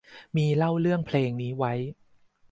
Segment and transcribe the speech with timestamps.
[0.35, 1.73] มีเล่าเรื่องเพลงนี้ไว้